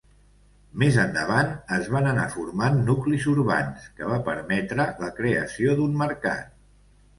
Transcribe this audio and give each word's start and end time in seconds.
Més 0.83 0.95
endavant, 1.01 1.51
es 1.77 1.89
van 1.95 2.09
anar 2.13 2.23
formant 2.37 2.81
nuclis 2.89 3.29
urbans, 3.35 3.87
que 4.01 4.09
va 4.15 4.19
permetre 4.33 4.89
la 5.05 5.13
creació 5.21 5.79
d'un 5.83 5.97
mercat. 6.05 6.53